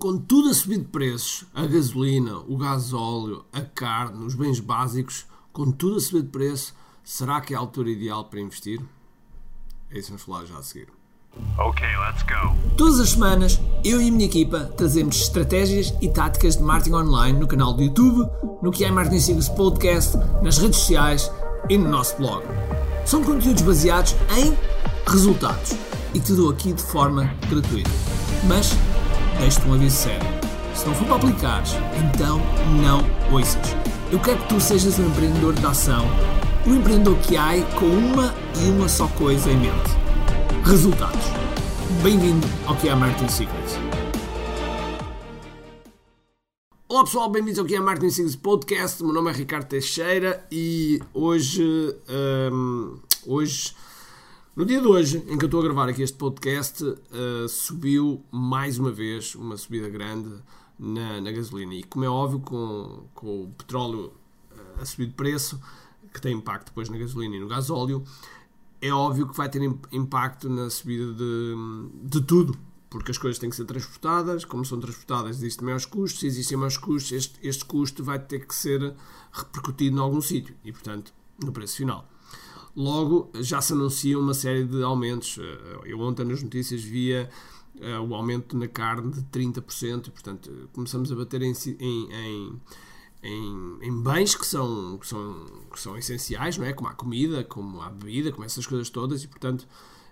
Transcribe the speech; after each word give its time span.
com 0.00 0.16
tudo 0.16 0.48
a 0.48 0.54
subir 0.54 0.78
de 0.78 0.86
preços, 0.86 1.44
a 1.54 1.66
gasolina, 1.66 2.38
o 2.48 2.56
gasóleo, 2.56 3.44
a 3.52 3.60
carne, 3.60 4.24
os 4.24 4.34
bens 4.34 4.58
básicos, 4.58 5.26
com 5.52 5.70
tudo 5.70 5.96
a 5.96 6.00
subir 6.00 6.22
de 6.22 6.30
preço, 6.30 6.74
será 7.04 7.38
que 7.38 7.52
é 7.52 7.56
a 7.56 7.60
altura 7.60 7.90
ideal 7.90 8.24
para 8.24 8.40
investir? 8.40 8.80
É 9.90 9.98
isso 9.98 10.06
que 10.06 10.12
vamos 10.12 10.22
falar 10.22 10.46
já 10.46 10.56
a 10.56 10.62
seguir. 10.62 10.88
Ok, 11.58 11.86
let's 11.98 12.22
go. 12.22 12.56
Todas 12.78 12.98
as 12.98 13.10
semanas, 13.10 13.60
eu 13.84 14.00
e 14.00 14.08
a 14.08 14.10
minha 14.10 14.24
equipa 14.24 14.60
trazemos 14.74 15.20
estratégias 15.20 15.94
e 16.00 16.08
táticas 16.08 16.56
de 16.56 16.62
marketing 16.62 16.94
online 16.94 17.38
no 17.38 17.46
canal 17.46 17.74
do 17.74 17.82
YouTube, 17.82 18.26
no 18.62 18.72
que 18.72 18.86
é 18.86 18.90
Marketing 18.90 19.20
Secrets 19.20 19.48
Podcast, 19.50 20.16
nas 20.42 20.56
redes 20.56 20.78
sociais 20.78 21.30
e 21.68 21.76
no 21.76 21.90
nosso 21.90 22.16
blog. 22.16 22.42
São 23.04 23.22
conteúdos 23.22 23.62
baseados 23.62 24.16
em 24.34 24.56
resultados 25.06 25.72
e 26.14 26.20
te 26.20 26.32
dou 26.32 26.50
aqui 26.50 26.72
de 26.72 26.82
forma 26.82 27.24
gratuita. 27.50 27.90
Mas 28.48 28.74
deixo-te 29.40 29.66
um 29.66 29.74
aviso 29.74 29.96
sério. 29.96 30.28
Se 30.74 30.86
não 30.86 30.94
for 30.94 31.06
para 31.06 31.16
aplicares, 31.16 31.72
então 31.98 32.40
não 32.80 33.00
ouças. 33.32 33.74
Eu 34.12 34.20
quero 34.20 34.38
que 34.42 34.48
tu 34.50 34.60
sejas 34.60 34.98
um 34.98 35.06
empreendedor 35.06 35.54
de 35.54 35.66
ação, 35.66 36.06
um 36.66 36.76
empreendedor 36.76 37.16
que 37.18 37.36
há 37.36 37.52
com 37.78 37.86
uma 37.86 38.34
e 38.62 38.68
uma 38.68 38.88
só 38.88 39.08
coisa 39.08 39.50
em 39.50 39.56
mente: 39.56 39.90
resultados. 40.64 41.24
Bem-vindo 42.02 42.46
ao 42.66 42.76
que 42.76 42.88
é 42.88 42.94
Marketing 42.94 43.28
Secrets. 43.28 43.74
Olá 46.86 47.04
pessoal, 47.04 47.30
bem-vindos 47.30 47.58
ao 47.58 47.64
que 47.64 47.74
é 47.74 47.80
Marketing 47.80 48.10
Secrets 48.10 48.36
Podcast. 48.36 49.02
O 49.02 49.06
meu 49.06 49.14
nome 49.14 49.30
é 49.30 49.32
Ricardo 49.32 49.66
Teixeira 49.66 50.44
e 50.52 51.00
hoje, 51.14 51.96
hum, 52.52 52.98
hoje, 53.26 53.74
no 54.56 54.64
dia 54.64 54.80
de 54.80 54.86
hoje, 54.86 55.18
em 55.28 55.38
que 55.38 55.44
eu 55.44 55.46
estou 55.46 55.60
a 55.60 55.62
gravar 55.62 55.88
aqui 55.88 56.02
este 56.02 56.16
podcast, 56.16 56.82
uh, 56.84 57.48
subiu 57.48 58.24
mais 58.30 58.78
uma 58.78 58.90
vez 58.90 59.34
uma 59.34 59.56
subida 59.56 59.88
grande 59.88 60.30
na, 60.78 61.20
na 61.20 61.30
gasolina. 61.30 61.74
E 61.74 61.84
como 61.84 62.04
é 62.04 62.08
óbvio, 62.08 62.40
com, 62.40 63.04
com 63.14 63.44
o 63.44 63.50
petróleo 63.56 64.12
uh, 64.52 64.80
a 64.80 64.84
subir 64.84 65.06
de 65.06 65.14
preço, 65.14 65.60
que 66.12 66.20
tem 66.20 66.34
impacto 66.34 66.66
depois 66.66 66.88
na 66.88 66.98
gasolina 66.98 67.36
e 67.36 67.40
no 67.40 67.46
gasóleo, 67.46 68.02
é 68.80 68.92
óbvio 68.92 69.28
que 69.28 69.36
vai 69.36 69.48
ter 69.48 69.62
impacto 69.92 70.48
na 70.48 70.68
subida 70.68 71.12
de, 71.12 71.54
de 72.02 72.20
tudo, 72.22 72.58
porque 72.88 73.12
as 73.12 73.18
coisas 73.18 73.38
têm 73.38 73.50
que 73.50 73.56
ser 73.56 73.66
transportadas, 73.66 74.44
como 74.44 74.64
são 74.64 74.80
transportadas 74.80 75.36
existem 75.36 75.64
maiores 75.64 75.86
custos, 75.86 76.20
se 76.20 76.26
existem 76.26 76.56
maiores 76.56 76.76
custos, 76.76 77.12
este, 77.12 77.38
este 77.46 77.64
custo 77.64 78.02
vai 78.02 78.18
ter 78.18 78.46
que 78.46 78.54
ser 78.54 78.94
repercutido 79.30 79.96
em 79.96 80.00
algum 80.00 80.20
sítio 80.20 80.56
e, 80.64 80.72
portanto, 80.72 81.12
no 81.42 81.52
preço 81.52 81.76
final. 81.76 82.08
Logo, 82.76 83.30
já 83.40 83.60
se 83.60 83.72
anuncia 83.72 84.18
uma 84.18 84.34
série 84.34 84.64
de 84.64 84.82
aumentos. 84.82 85.38
Eu 85.84 86.00
ontem 86.00 86.24
nas 86.24 86.42
notícias 86.42 86.82
via 86.82 87.28
uh, 87.76 88.00
o 88.08 88.14
aumento 88.14 88.56
na 88.56 88.68
carne 88.68 89.12
de 89.12 89.22
30%, 89.22 90.06
e, 90.06 90.10
portanto, 90.10 90.68
começamos 90.72 91.10
a 91.10 91.16
bater 91.16 91.42
em, 91.42 91.52
em, 91.78 92.12
em 92.12 92.60
em, 93.22 93.78
em, 93.82 94.02
bens 94.02 94.34
que 94.34 94.46
são, 94.46 94.96
que, 94.98 95.06
são, 95.06 95.44
que 95.70 95.78
são 95.78 95.96
essenciais, 95.96 96.56
não 96.56 96.64
é? 96.64 96.72
Como 96.72 96.88
a 96.88 96.94
comida, 96.94 97.44
como 97.44 97.80
a 97.82 97.90
bebida, 97.90 98.32
como 98.32 98.44
essas 98.44 98.66
coisas 98.66 98.88
todas, 98.88 99.22
e 99.22 99.28
portanto 99.28 99.68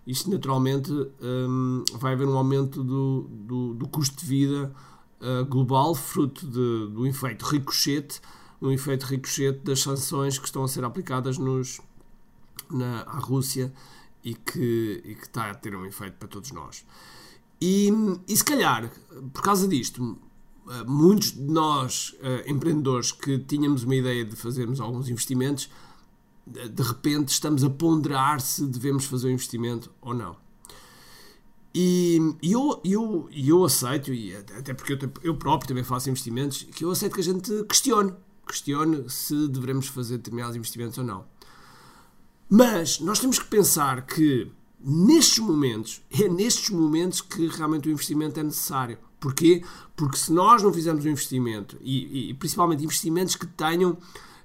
isto 0.06 0.30
naturalmente 0.30 0.90
um, 0.90 1.84
vai 1.94 2.14
haver 2.14 2.26
um 2.26 2.36
aumento 2.36 2.82
do, 2.82 3.26
do, 3.28 3.74
do 3.74 3.88
custo 3.88 4.16
de 4.16 4.24
vida 4.24 4.74
uh, 5.20 5.44
global, 5.44 5.94
fruto 5.94 6.46
de, 6.46 6.92
do 6.92 7.06
efeito 7.06 7.44
ricochete, 7.44 8.20
um 8.60 8.70
efeito 8.70 9.04
ricochete 9.04 9.60
das 9.60 9.80
sanções 9.80 10.38
que 10.38 10.46
estão 10.46 10.64
a 10.64 10.68
ser 10.68 10.82
aplicadas 10.82 11.36
nos, 11.36 11.80
na, 12.70 13.02
à 13.02 13.18
Rússia 13.18 13.72
e 14.24 14.34
que, 14.34 15.02
e 15.04 15.14
que 15.14 15.24
está 15.24 15.50
a 15.50 15.54
ter 15.54 15.74
um 15.74 15.84
efeito 15.84 16.16
para 16.18 16.28
todos 16.28 16.50
nós. 16.52 16.84
E, 17.60 17.90
e 18.26 18.36
se 18.36 18.44
calhar, 18.44 18.90
por 19.32 19.42
causa 19.42 19.66
disto, 19.66 20.18
eh, 20.70 20.84
muitos 20.86 21.32
de 21.32 21.42
nós, 21.42 22.14
uh, 22.20 22.50
empreendedores, 22.50 23.10
que 23.10 23.38
tínhamos 23.38 23.84
uma 23.84 23.96
ideia 23.96 24.24
de 24.24 24.36
fazermos 24.36 24.80
alguns 24.80 25.08
investimentos, 25.08 25.70
de 26.46 26.82
repente 26.82 27.28
estamos 27.28 27.62
a 27.64 27.70
ponderar 27.70 28.40
se 28.40 28.64
devemos 28.66 29.04
fazer 29.04 29.28
um 29.28 29.32
investimento 29.32 29.90
ou 30.00 30.14
não. 30.14 30.36
E, 31.74 32.18
e 32.42 32.52
eu, 32.52 32.80
eu, 32.84 33.28
eu 33.30 33.64
aceito, 33.64 34.12
e 34.12 34.34
até 34.34 34.72
porque 34.74 34.94
eu, 34.94 34.98
eu 35.22 35.36
próprio 35.36 35.68
também 35.68 35.84
faço 35.84 36.08
investimentos, 36.08 36.62
que 36.62 36.84
eu 36.84 36.90
aceito 36.90 37.14
que 37.14 37.20
a 37.20 37.24
gente 37.24 37.64
questione, 37.64 38.12
questione 38.46 39.08
se 39.08 39.48
devemos 39.48 39.88
fazer 39.88 40.16
determinados 40.16 40.56
investimentos 40.56 40.98
ou 40.98 41.04
não. 41.04 41.24
Mas 42.48 42.98
nós 43.00 43.18
temos 43.18 43.38
que 43.38 43.46
pensar 43.46 44.06
que 44.06 44.50
nestes 44.80 45.38
momentos, 45.38 46.00
é 46.10 46.28
nestes 46.28 46.70
momentos 46.70 47.20
que 47.20 47.46
realmente 47.48 47.88
o 47.88 47.92
investimento 47.92 48.40
é 48.40 48.42
necessário. 48.42 48.98
Porquê? 49.20 49.62
Porque 49.96 50.16
se 50.16 50.32
nós 50.32 50.62
não 50.62 50.72
fizermos 50.72 51.04
um 51.04 51.10
investimento, 51.10 51.76
e, 51.80 52.30
e 52.30 52.34
principalmente 52.34 52.84
investimentos 52.84 53.34
que 53.34 53.46
tenham 53.46 53.98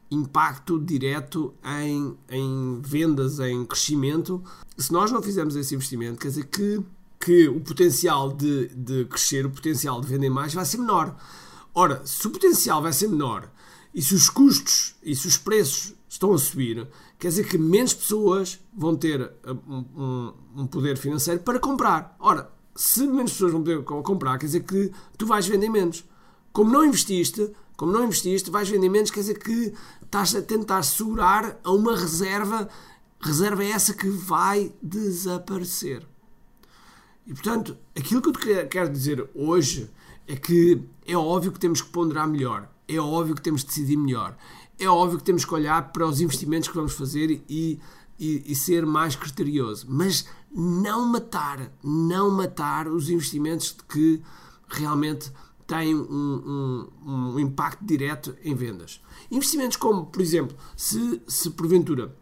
impacto 0.09 0.79
direto 0.79 1.53
em, 1.63 2.17
em 2.29 2.81
vendas, 2.81 3.39
em 3.39 3.65
crescimento, 3.65 4.43
se 4.77 4.91
nós 4.91 5.11
não 5.11 5.21
fizermos 5.21 5.55
esse 5.55 5.73
investimento, 5.75 6.19
quer 6.19 6.29
dizer 6.29 6.45
que, 6.45 6.81
que 7.19 7.47
o 7.47 7.59
potencial 7.59 8.31
de, 8.31 8.67
de 8.69 9.05
crescer, 9.05 9.45
o 9.45 9.49
potencial 9.49 10.01
de 10.01 10.07
vender 10.07 10.29
mais 10.29 10.53
vai 10.53 10.65
ser 10.65 10.77
menor. 10.77 11.15
Ora, 11.73 12.01
se 12.05 12.27
o 12.27 12.29
potencial 12.29 12.81
vai 12.81 12.93
ser 12.93 13.07
menor 13.07 13.49
e 13.93 14.01
se 14.01 14.13
os 14.13 14.29
custos 14.29 14.95
e 15.03 15.15
se 15.15 15.27
os 15.27 15.37
preços 15.37 15.93
estão 16.13 16.31
a 16.31 16.37
subir, 16.37 16.87
quer 17.17 17.29
dizer 17.29 17.47
que 17.47 17.57
menos 17.57 17.93
pessoas 17.93 18.59
vão 18.71 18.95
ter 18.95 19.31
um, 19.67 19.77
um, 19.95 20.33
um 20.57 20.67
poder 20.67 20.95
financeiro 20.95 21.39
para 21.41 21.59
comprar. 21.59 22.15
Ora, 22.19 22.51
se 22.75 23.05
menos 23.07 23.31
pessoas 23.31 23.51
vão 23.51 23.63
poder 23.63 23.83
comprar, 23.83 24.37
quer 24.37 24.45
dizer 24.45 24.63
que 24.63 24.91
tu 25.17 25.25
vais 25.25 25.47
vender 25.47 25.69
menos. 25.69 26.03
Como 26.51 26.71
não 26.71 26.85
investiste, 26.85 27.51
como 27.75 27.91
não 27.91 28.03
investiste, 28.03 28.51
vais 28.51 28.69
vender 28.69 28.89
menos, 28.89 29.09
quer 29.09 29.21
dizer 29.21 29.39
que 29.39 29.73
estás 30.03 30.35
a 30.35 30.41
tentar 30.41 30.83
segurar 30.83 31.59
a 31.63 31.71
uma 31.71 31.95
reserva, 31.97 32.69
reserva 33.19 33.63
essa 33.63 33.93
que 33.95 34.07
vai 34.07 34.71
desaparecer. 34.83 36.05
E 37.25 37.33
portanto, 37.33 37.75
aquilo 37.97 38.21
que 38.21 38.29
eu 38.29 38.33
te 38.33 38.67
quero 38.67 38.89
dizer 38.91 39.27
hoje 39.33 39.89
é 40.27 40.35
que 40.35 40.79
é 41.07 41.17
óbvio 41.17 41.51
que 41.51 41.59
temos 41.59 41.81
que 41.81 41.89
ponderar 41.89 42.27
melhor, 42.27 42.69
é 42.87 42.99
óbvio 42.99 43.33
que 43.33 43.41
temos 43.41 43.63
que 43.63 43.69
decidir 43.69 43.97
melhor, 43.97 44.37
é 44.79 44.87
óbvio 44.87 45.17
que 45.19 45.23
temos 45.23 45.45
que 45.45 45.53
olhar 45.53 45.91
para 45.91 46.07
os 46.07 46.19
investimentos 46.21 46.69
que 46.69 46.75
vamos 46.75 46.93
fazer 46.93 47.43
e, 47.49 47.79
e, 48.19 48.51
e 48.51 48.55
ser 48.55 48.85
mais 48.85 49.15
criterioso, 49.15 49.85
mas 49.89 50.25
não 50.51 51.05
matar, 51.07 51.71
não 51.83 52.29
matar 52.31 52.87
os 52.87 53.09
investimentos 53.09 53.75
que 53.89 54.21
realmente 54.67 55.31
têm 55.65 55.95
um, 55.95 56.89
um, 57.05 57.33
um 57.33 57.39
impacto 57.39 57.83
direto 57.85 58.35
em 58.43 58.53
vendas. 58.53 59.01
Investimentos 59.31 59.77
como, 59.77 60.05
por 60.05 60.21
exemplo, 60.21 60.55
se, 60.75 61.21
se 61.27 61.49
porventura 61.51 62.15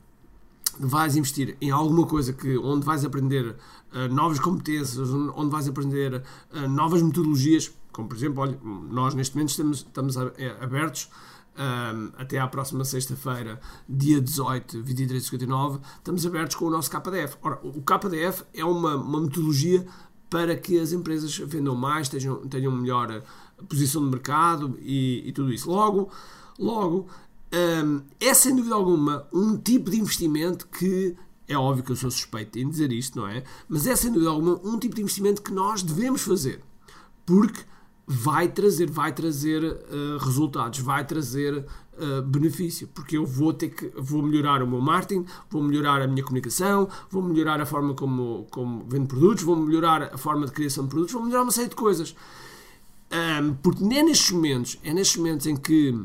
vais 0.79 1.15
investir 1.15 1.57
em 1.59 1.69
alguma 1.69 2.05
coisa 2.07 2.33
que, 2.33 2.57
onde 2.57 2.85
vais 2.85 3.03
aprender 3.03 3.55
uh, 3.93 4.13
novas 4.13 4.39
competências, 4.39 5.09
onde 5.09 5.49
vais 5.49 5.67
aprender 5.67 6.23
uh, 6.53 6.67
novas 6.67 7.01
metodologias, 7.01 7.71
como 7.91 8.07
por 8.07 8.15
exemplo, 8.15 8.41
olha, 8.41 8.57
nós 8.63 9.13
neste 9.13 9.35
momento 9.35 9.49
estamos, 9.49 9.77
estamos 9.79 10.17
abertos 10.17 11.09
um, 11.57 12.11
até 12.17 12.39
à 12.39 12.47
próxima 12.47 12.85
sexta-feira, 12.85 13.59
dia 13.87 14.21
18, 14.21 14.81
23 14.83 15.23
59, 15.23 15.79
estamos 15.97 16.25
abertos 16.25 16.55
com 16.55 16.65
o 16.65 16.69
nosso 16.69 16.89
KDF. 16.89 17.37
Ora, 17.41 17.59
o 17.63 17.81
KDF 17.81 18.43
é 18.53 18.63
uma, 18.63 18.95
uma 18.95 19.21
metodologia 19.21 19.85
para 20.29 20.55
que 20.55 20.79
as 20.79 20.93
empresas 20.93 21.37
vendam 21.37 21.75
mais, 21.75 22.07
tenham, 22.07 22.47
tenham 22.47 22.71
melhor 22.71 23.21
posição 23.67 24.03
de 24.03 24.09
mercado 24.09 24.77
e, 24.81 25.27
e 25.27 25.31
tudo 25.33 25.51
isso. 25.51 25.69
Logo, 25.69 26.09
logo 26.57 27.07
um, 27.53 28.01
é 28.19 28.33
sem 28.33 28.55
dúvida 28.55 28.73
alguma 28.73 29.27
um 29.33 29.57
tipo 29.57 29.91
de 29.91 29.99
investimento 29.99 30.67
que 30.67 31.15
é 31.47 31.57
óbvio 31.57 31.83
que 31.83 31.91
eu 31.91 31.97
sou 31.97 32.09
suspeito 32.09 32.57
em 32.57 32.69
dizer 32.69 32.93
isto, 32.93 33.19
não 33.19 33.27
é? 33.27 33.43
Mas 33.67 33.85
é 33.85 33.93
sem 33.93 34.09
dúvida 34.09 34.29
alguma 34.31 34.59
um 34.63 34.79
tipo 34.79 34.95
de 34.95 35.01
investimento 35.01 35.41
que 35.41 35.51
nós 35.51 35.83
devemos 35.83 36.21
fazer. 36.21 36.63
Porque 37.25 37.61
vai 38.11 38.49
trazer, 38.49 38.89
vai 38.89 39.13
trazer 39.13 39.63
uh, 39.63 40.17
resultados, 40.17 40.79
vai 40.79 41.05
trazer 41.05 41.57
uh, 41.57 42.21
benefício, 42.23 42.89
porque 42.89 43.15
eu 43.15 43.25
vou 43.25 43.53
ter 43.53 43.69
que 43.69 43.89
vou 43.95 44.21
melhorar 44.21 44.61
o 44.61 44.67
meu 44.67 44.81
marketing, 44.81 45.25
vou 45.49 45.63
melhorar 45.63 46.01
a 46.01 46.07
minha 46.07 46.21
comunicação, 46.21 46.89
vou 47.09 47.23
melhorar 47.23 47.61
a 47.61 47.65
forma 47.65 47.93
como, 47.93 48.45
como 48.51 48.85
vendo 48.85 49.07
produtos, 49.07 49.45
vou 49.45 49.55
melhorar 49.55 50.13
a 50.13 50.17
forma 50.17 50.45
de 50.45 50.51
criação 50.51 50.83
de 50.83 50.89
produtos, 50.89 51.13
vou 51.13 51.23
melhorar 51.23 51.43
uma 51.43 51.53
série 51.53 51.69
de 51.69 51.75
coisas. 51.75 52.13
Um, 53.13 53.53
porque 53.55 53.81
é 53.81 54.03
nestes 54.03 54.31
momentos, 54.31 54.77
é 54.83 54.93
nestes 54.93 55.15
momentos 55.15 55.47
em 55.47 55.55
que 55.55 55.97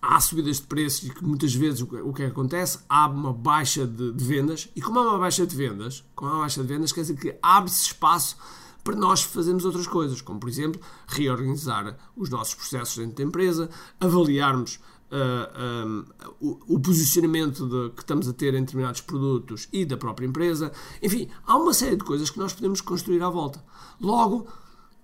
há 0.00 0.20
subidas 0.20 0.56
de 0.56 0.62
preços 0.62 1.08
e 1.08 1.10
que 1.12 1.24
muitas 1.24 1.52
vezes 1.52 1.80
o 1.80 1.86
que, 1.88 1.96
o 1.96 2.12
que 2.12 2.22
acontece, 2.22 2.78
há 2.88 3.08
uma 3.08 3.32
baixa 3.32 3.84
de, 3.84 4.12
de 4.12 4.24
vendas, 4.24 4.68
e 4.76 4.80
como 4.80 5.00
há 5.00 5.02
uma 5.10 5.18
baixa 5.18 5.44
de 5.44 5.56
vendas, 5.56 6.04
como 6.14 6.30
há 6.30 6.34
uma 6.34 6.42
baixa 6.42 6.62
de 6.62 6.68
vendas, 6.68 6.92
quer 6.92 7.00
dizer 7.00 7.16
que 7.16 7.36
abre-se 7.42 7.86
espaço 7.86 8.36
para 8.82 8.96
nós 8.96 9.22
fazermos 9.22 9.64
outras 9.64 9.86
coisas, 9.86 10.20
como 10.20 10.40
por 10.40 10.48
exemplo 10.48 10.80
reorganizar 11.06 11.96
os 12.16 12.30
nossos 12.30 12.54
processos 12.54 12.96
dentro 12.96 13.16
da 13.16 13.22
empresa, 13.22 13.70
avaliarmos 13.98 14.76
uh, 14.76 15.50
ah, 15.54 15.84
um, 15.86 16.04
o, 16.40 16.74
o, 16.74 16.80
posicionamento 16.80 17.66
de, 17.66 17.94
que 17.94 18.02
estamos 18.02 18.28
a 18.28 18.32
ter 18.32 18.54
em 18.54 18.60
determinados 18.60 19.00
produtos 19.00 19.68
e 19.72 19.84
da 19.84 19.96
própria 19.96 20.26
empresa. 20.26 20.72
Enfim, 21.02 21.28
há 21.46 21.56
uma 21.56 21.74
série 21.74 21.96
de 21.96 22.04
coisas 22.04 22.30
que 22.30 22.38
nós 22.38 22.52
podemos 22.52 22.80
construir 22.80 23.22
à 23.22 23.28
volta. 23.28 23.62
Logo, 24.00 24.46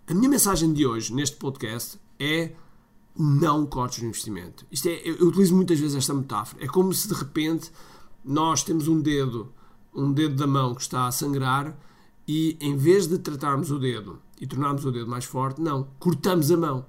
A 0.08 0.14
minha 0.14 0.28
mensagem 0.28 0.72
de 0.72 0.86
hoje 0.86 1.12
neste 1.12 1.36
podcast 1.36 1.98
é 2.16 2.52
não 3.18 3.66
cortes 3.66 4.00
no 4.00 4.08
investimento. 4.08 4.64
Isto 4.70 4.88
é, 4.88 5.00
eu, 5.04 5.16
eu 5.16 5.26
utilizo 5.26 5.56
muitas 5.56 5.80
vezes 5.80 5.96
esta 5.96 6.14
metáfora. 6.14 6.64
É 6.64 6.68
como 6.68 6.92
se 6.92 7.08
de 7.08 7.14
repente 7.14 7.72
nós 8.24 8.62
temos 8.62 8.86
um 8.86 9.00
dedo, 9.00 9.52
um 9.92 10.12
dedo 10.12 10.36
da 10.36 10.46
mão 10.46 10.76
que 10.76 10.82
está 10.82 11.08
a 11.08 11.12
sangrar 11.12 11.76
e 12.26 12.56
em 12.60 12.76
vez 12.76 13.06
de 13.06 13.18
tratarmos 13.18 13.70
o 13.70 13.78
dedo 13.78 14.20
e 14.40 14.46
tornarmos 14.46 14.84
o 14.84 14.92
dedo 14.92 15.08
mais 15.08 15.24
forte, 15.24 15.60
não, 15.60 15.88
cortamos 15.98 16.50
a 16.50 16.56
mão 16.56 16.84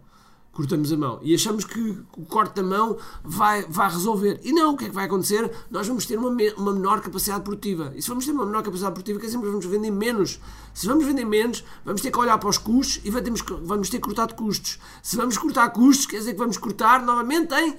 cortamos 0.57 0.92
a 0.92 0.98
mão 0.98 1.19
e 1.22 1.36
achamos 1.36 1.63
que 1.66 1.95
o 2.18 2.25
corte 2.25 2.56
da 2.56 2.63
mão 2.63 2.98
vai, 3.24 3.63
vai 3.69 3.92
resolver. 3.92 4.39
E 4.44 4.51
não, 4.51 4.74
o 4.74 4.78
que 4.78 4.86
é 4.86 4.89
que 4.89 4.95
vai 4.95 5.06
acontecer? 5.06 5.51
Nós 5.69 5.88
vamos 5.88 6.07
ter 6.07 6.18
uma, 6.18 6.31
uma 6.57 6.74
menor 6.74 7.00
capacidade 7.00 7.44
produtiva. 7.44 7.94
E 7.95 8.01
se 8.01 8.10
vamos 8.10 8.25
ter 8.25 8.31
uma 8.31 8.44
menor 8.44 8.63
capacidade 8.63 8.95
produtiva, 8.95 9.19
quer 9.19 9.28
dizer 9.28 9.38
vamos 9.38 9.66
vender 9.68 9.92
menos. 9.92 10.39
Se 10.74 10.88
vamos 10.88 11.06
vender 11.06 11.25
menos, 11.25 11.63
vamos 11.86 12.01
ter 12.01 12.10
que 12.10 12.18
olhar 12.18 12.39
para 12.39 12.50
os 12.50 12.57
custos 12.57 13.06
e 13.06 13.12
vamos, 13.12 13.44
vamos 13.62 13.89
ter 13.92 13.98
que 13.98 14.04
cortar 14.04 14.25
de 14.25 14.34
custos. 14.34 14.80
Se 15.04 15.16
vamos 15.16 15.38
cortar 15.38 15.69
custos, 15.69 16.07
quer 16.07 16.18
dizer 16.18 16.34
que 16.34 16.39
vamos 16.39 16.57
cortar 16.57 17.06
novamente 17.06 17.54
em 17.54 17.75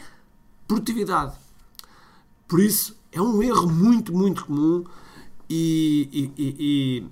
produtividade. 0.69 1.35
Por 2.47 2.61
isso, 2.61 2.97
é 3.11 3.21
um 3.21 3.43
erro 3.43 3.69
muito, 3.69 4.13
muito 4.13 4.47
comum 4.47 4.85
e, 5.51 6.33
e, 6.39 6.45
e, 6.45 7.07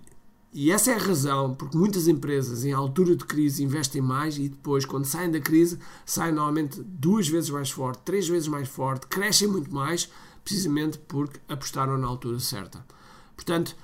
e 0.59 0.71
essa 0.71 0.91
é 0.91 0.95
a 0.95 0.99
razão 0.99 1.55
porque 1.55 1.77
muitas 1.77 2.09
empresas, 2.09 2.65
em 2.65 2.73
altura 2.73 3.15
de 3.15 3.27
crise, 3.27 3.63
investem 3.63 4.01
mais 4.01 4.39
e 4.39 4.49
depois, 4.49 4.87
quando 4.87 5.05
saem 5.05 5.31
da 5.31 5.39
crise, 5.39 5.79
saem 6.07 6.33
normalmente 6.33 6.83
duas 6.83 7.29
vezes 7.29 7.51
mais 7.51 7.71
forte, 7.71 8.01
três 8.07 8.27
vezes 8.27 8.49
mais 8.49 8.67
forte, 8.67 9.07
crescem 9.07 9.47
muito 9.47 9.71
mais, 9.71 10.11
precisamente 10.43 10.97
porque 10.97 11.39
apostaram 11.47 11.99
na 11.99 12.07
altura 12.07 12.41
certa. 12.41 12.83
Portanto, 13.35 13.77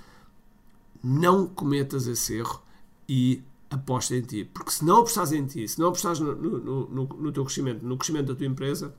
não 1.05 1.47
cometas 1.47 2.07
esse 2.07 2.37
erro 2.39 2.63
e 3.07 3.43
aposta 3.69 4.17
em 4.17 4.23
ti. 4.23 4.43
Porque 4.43 4.71
se 4.71 4.83
não 4.83 5.01
apostares 5.01 5.33
em 5.33 5.45
ti, 5.45 5.69
se 5.69 5.79
não 5.79 5.89
apostares 5.89 6.21
no, 6.21 6.35
no, 6.35 6.89
no, 6.89 7.05
no 7.07 7.33
teu 7.33 7.45
crescimento, 7.45 7.85
no 7.85 7.99
crescimento 7.99 8.29
da 8.29 8.35
tua 8.35 8.47
empresa, 8.47 8.95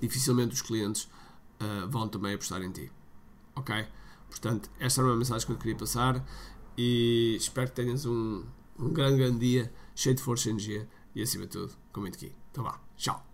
dificilmente 0.00 0.54
os 0.54 0.62
clientes 0.62 1.10
uh, 1.60 1.88
vão 1.88 2.06
também 2.06 2.34
apostar 2.34 2.62
em 2.62 2.70
ti. 2.70 2.88
Ok? 3.56 3.84
Portanto, 4.32 4.70
esta 4.78 5.00
era 5.00 5.10
uma 5.10 5.16
mensagem 5.16 5.44
que 5.44 5.52
eu 5.52 5.58
queria 5.58 5.76
passar 5.76 6.24
e 6.76 7.36
espero 7.38 7.68
que 7.68 7.76
tenhas 7.76 8.06
um, 8.06 8.42
um 8.78 8.88
grande, 8.90 9.16
grande 9.18 9.38
dia, 9.38 9.72
cheio 9.94 10.14
de 10.14 10.22
força 10.22 10.48
e 10.48 10.50
energia 10.50 10.88
e 11.14 11.22
acima 11.22 11.44
de 11.44 11.50
tudo, 11.50 11.72
com 11.92 12.00
muito 12.00 12.16
aqui. 12.16 12.32
Então 12.50 12.64
vá, 12.64 12.80
tchau. 12.96 13.24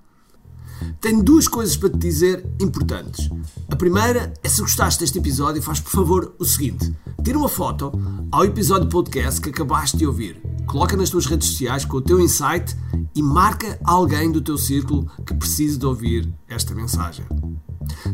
Tenho 1.00 1.22
duas 1.22 1.48
coisas 1.48 1.76
para 1.76 1.90
te 1.90 1.98
dizer 1.98 2.44
importantes. 2.60 3.28
A 3.70 3.76
primeira 3.76 4.32
é 4.42 4.48
se 4.48 4.60
gostaste 4.60 5.00
deste 5.00 5.18
episódio, 5.18 5.62
faz 5.62 5.80
por 5.80 5.90
favor 5.90 6.34
o 6.38 6.44
seguinte: 6.44 6.94
tira 7.22 7.38
uma 7.38 7.48
foto 7.48 7.92
ao 8.30 8.44
episódio 8.44 8.88
podcast 8.88 9.40
que 9.40 9.50
acabaste 9.50 9.96
de 9.96 10.06
ouvir, 10.06 10.40
coloca 10.66 10.96
nas 10.96 11.10
tuas 11.10 11.26
redes 11.26 11.48
sociais 11.48 11.84
com 11.84 11.96
o 11.96 12.02
teu 12.02 12.20
insight 12.20 12.76
e 13.14 13.22
marca 13.22 13.78
alguém 13.84 14.30
do 14.30 14.40
teu 14.40 14.58
círculo 14.58 15.10
que 15.26 15.34
precise 15.34 15.78
de 15.78 15.86
ouvir 15.86 16.32
esta 16.48 16.74
mensagem. 16.74 17.24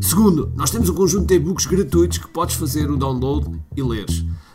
Segundo, 0.01 0.51
nós 0.55 0.69
temos 0.69 0.89
um 0.89 0.95
conjunto 0.95 1.27
de 1.27 1.35
e-books 1.35 1.65
gratuitos 1.65 2.17
que 2.17 2.27
podes 2.27 2.55
fazer 2.55 2.89
o 2.89 2.97
download 2.97 3.61
e 3.75 3.83
leres. 3.83 4.25